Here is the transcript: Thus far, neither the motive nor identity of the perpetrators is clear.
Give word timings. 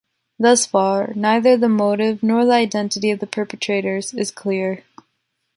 Thus 0.39 0.65
far, 0.65 1.11
neither 1.13 1.55
the 1.57 1.69
motive 1.69 2.23
nor 2.23 2.51
identity 2.51 3.11
of 3.11 3.19
the 3.19 3.27
perpetrators 3.27 4.15
is 4.15 4.31
clear. 4.31 4.83